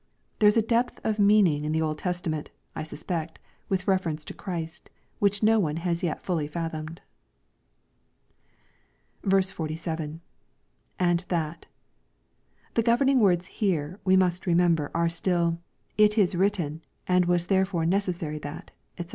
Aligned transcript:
There 0.39 0.47
is 0.47 0.57
a 0.57 0.63
depth 0.63 0.99
of 1.03 1.19
meaning 1.19 1.63
in 1.63 1.73
the 1.73 1.81
Old 1.83 1.99
Testament, 1.99 2.49
I 2.75 2.81
suspect, 2.81 3.37
with 3.69 3.87
reference 3.87 4.25
to 4.25 4.33
Christ, 4.33 4.89
which 5.19 5.43
no 5.43 5.59
one 5.59 5.75
has 5.77 6.01
yet 6.01 6.23
fully 6.23 6.47
fathomed. 6.47 7.03
47.— 9.21 10.21
[And 10.97 11.23
that.] 11.27 11.67
The 12.73 12.81
governing 12.81 13.19
words 13.19 13.45
here, 13.61 13.99
we 14.03 14.17
must 14.17 14.47
remember, 14.47 14.89
are 14.95 15.07
still, 15.07 15.59
*' 15.77 15.97
it 16.05 16.17
is 16.17 16.33
written, 16.33 16.81
and 17.05 17.25
was 17.25 17.45
therefore 17.45 17.85
necessary 17.85 18.39
that^" 18.39 18.69
&c. 18.99 19.05